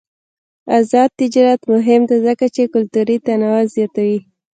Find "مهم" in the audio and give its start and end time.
1.73-2.01